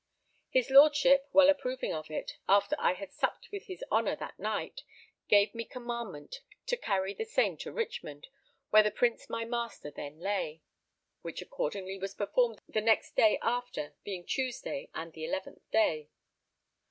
His 0.49 0.71
Lordship, 0.71 1.29
well 1.31 1.47
approving 1.47 1.93
of 1.93 2.09
it, 2.09 2.37
after 2.49 2.75
I 2.79 2.93
had 2.93 3.13
supped 3.13 3.51
with 3.51 3.67
his 3.67 3.83
honour 3.91 4.15
that 4.15 4.39
night, 4.39 4.81
gave 5.27 5.53
me 5.53 5.63
commandment 5.63 6.37
to 6.65 6.75
carry 6.75 7.13
the 7.13 7.23
same 7.23 7.55
to 7.57 7.71
Richmond, 7.71 8.25
where 8.71 8.81
the 8.81 8.89
Prince 8.89 9.29
my 9.29 9.45
master 9.45 9.91
then 9.91 10.17
lay; 10.19 10.63
which 11.21 11.39
accordingly 11.39 11.99
was 11.99 12.15
performed 12.15 12.57
the 12.67 12.81
next 12.81 13.15
day 13.15 13.37
after, 13.43 13.93
being 14.03 14.25
Tuesday 14.25 14.89
and 14.95 15.13
the 15.13 15.21
11th 15.23 15.69
day. 15.69 16.09